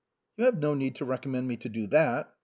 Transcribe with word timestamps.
"You 0.37 0.45
have 0.45 0.57
no 0.57 0.73
need 0.73 0.95
to 0.95 1.05
recommend 1.05 1.47
me 1.47 1.57
to 1.57 1.69
do 1.69 1.85
that." 1.85 2.33